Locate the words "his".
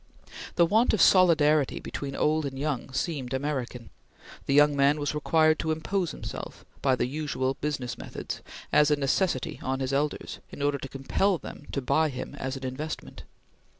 9.79-9.93